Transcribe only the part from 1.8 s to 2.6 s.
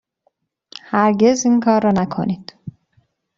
را نکنید.